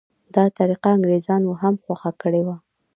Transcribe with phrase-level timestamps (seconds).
[0.35, 2.55] دا طریقه انګریزانو هم خوښه کړې وه.